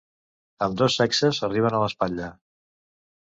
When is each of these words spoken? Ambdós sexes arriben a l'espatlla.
Ambdós 0.67 0.95
sexes 1.01 1.41
arriben 1.49 1.77
a 1.77 1.83
l'espatlla. 1.85 2.31